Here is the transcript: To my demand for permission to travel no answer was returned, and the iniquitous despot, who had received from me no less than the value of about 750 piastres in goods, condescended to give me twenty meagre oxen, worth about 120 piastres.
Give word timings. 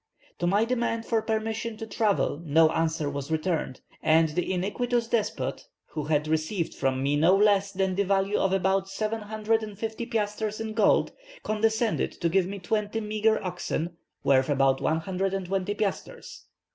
To 0.39 0.47
my 0.47 0.65
demand 0.65 1.05
for 1.05 1.21
permission 1.21 1.77
to 1.77 1.85
travel 1.85 2.41
no 2.43 2.71
answer 2.71 3.07
was 3.07 3.29
returned, 3.29 3.81
and 4.01 4.29
the 4.29 4.51
iniquitous 4.51 5.07
despot, 5.07 5.67
who 5.89 6.05
had 6.05 6.27
received 6.27 6.73
from 6.73 7.03
me 7.03 7.15
no 7.15 7.35
less 7.35 7.71
than 7.71 7.93
the 7.93 8.01
value 8.03 8.39
of 8.39 8.51
about 8.51 8.89
750 8.89 10.05
piastres 10.07 10.59
in 10.59 10.73
goods, 10.73 11.11
condescended 11.43 12.13
to 12.13 12.29
give 12.29 12.47
me 12.47 12.57
twenty 12.57 12.99
meagre 12.99 13.39
oxen, 13.43 13.95
worth 14.23 14.49
about 14.49 14.81
120 14.81 15.71
piastres. 15.75 16.45